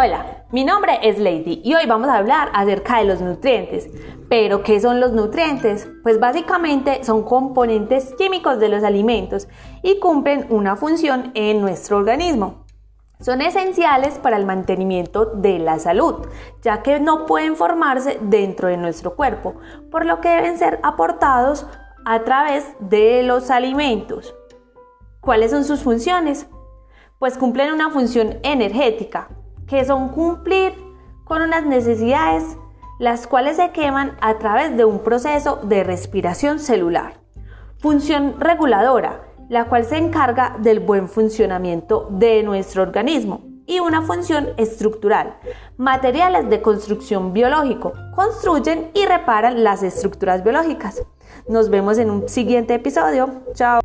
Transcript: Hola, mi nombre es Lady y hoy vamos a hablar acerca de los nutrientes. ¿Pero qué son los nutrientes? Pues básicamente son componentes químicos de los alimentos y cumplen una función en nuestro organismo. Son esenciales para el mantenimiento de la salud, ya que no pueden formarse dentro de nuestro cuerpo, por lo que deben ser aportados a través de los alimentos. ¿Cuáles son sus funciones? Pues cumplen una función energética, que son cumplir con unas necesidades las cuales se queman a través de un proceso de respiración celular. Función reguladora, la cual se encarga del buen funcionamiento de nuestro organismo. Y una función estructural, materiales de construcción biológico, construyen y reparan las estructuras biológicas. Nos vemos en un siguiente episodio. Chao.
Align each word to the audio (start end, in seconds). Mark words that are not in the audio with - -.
Hola, 0.00 0.44
mi 0.52 0.62
nombre 0.62 1.00
es 1.02 1.18
Lady 1.18 1.60
y 1.64 1.74
hoy 1.74 1.84
vamos 1.86 2.08
a 2.08 2.18
hablar 2.18 2.50
acerca 2.54 2.98
de 2.98 3.04
los 3.04 3.20
nutrientes. 3.20 3.90
¿Pero 4.28 4.62
qué 4.62 4.78
son 4.78 5.00
los 5.00 5.10
nutrientes? 5.10 5.88
Pues 6.04 6.20
básicamente 6.20 7.02
son 7.02 7.24
componentes 7.24 8.14
químicos 8.16 8.60
de 8.60 8.68
los 8.68 8.84
alimentos 8.84 9.48
y 9.82 9.98
cumplen 9.98 10.46
una 10.50 10.76
función 10.76 11.32
en 11.34 11.60
nuestro 11.60 11.96
organismo. 11.96 12.64
Son 13.18 13.42
esenciales 13.42 14.20
para 14.20 14.36
el 14.36 14.46
mantenimiento 14.46 15.24
de 15.24 15.58
la 15.58 15.80
salud, 15.80 16.28
ya 16.62 16.80
que 16.84 17.00
no 17.00 17.26
pueden 17.26 17.56
formarse 17.56 18.20
dentro 18.20 18.68
de 18.68 18.76
nuestro 18.76 19.16
cuerpo, 19.16 19.56
por 19.90 20.06
lo 20.06 20.20
que 20.20 20.28
deben 20.28 20.58
ser 20.58 20.78
aportados 20.84 21.66
a 22.04 22.22
través 22.22 22.68
de 22.78 23.24
los 23.24 23.50
alimentos. 23.50 24.32
¿Cuáles 25.20 25.50
son 25.50 25.64
sus 25.64 25.82
funciones? 25.82 26.46
Pues 27.18 27.36
cumplen 27.36 27.72
una 27.72 27.90
función 27.90 28.38
energética, 28.44 29.30
que 29.68 29.84
son 29.84 30.08
cumplir 30.08 30.72
con 31.24 31.42
unas 31.42 31.64
necesidades 31.64 32.56
las 32.98 33.26
cuales 33.26 33.56
se 33.56 33.70
queman 33.70 34.16
a 34.20 34.38
través 34.38 34.76
de 34.76 34.84
un 34.84 35.00
proceso 35.00 35.60
de 35.62 35.84
respiración 35.84 36.58
celular. 36.58 37.20
Función 37.78 38.40
reguladora, 38.40 39.24
la 39.48 39.66
cual 39.66 39.84
se 39.84 39.96
encarga 39.96 40.56
del 40.58 40.80
buen 40.80 41.08
funcionamiento 41.08 42.08
de 42.10 42.42
nuestro 42.42 42.82
organismo. 42.82 43.42
Y 43.66 43.80
una 43.80 44.02
función 44.02 44.48
estructural, 44.56 45.36
materiales 45.76 46.48
de 46.48 46.62
construcción 46.62 47.34
biológico, 47.34 47.92
construyen 48.14 48.90
y 48.94 49.04
reparan 49.04 49.62
las 49.62 49.82
estructuras 49.82 50.42
biológicas. 50.42 51.02
Nos 51.48 51.68
vemos 51.68 51.98
en 51.98 52.10
un 52.10 52.28
siguiente 52.28 52.74
episodio. 52.74 53.28
Chao. 53.52 53.80